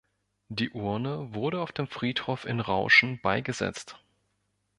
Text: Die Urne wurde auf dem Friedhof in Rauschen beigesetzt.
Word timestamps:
Die 0.49 0.71
Urne 0.71 1.31
wurde 1.35 1.61
auf 1.61 1.71
dem 1.71 1.85
Friedhof 1.85 2.45
in 2.45 2.59
Rauschen 2.59 3.21
beigesetzt. 3.21 3.99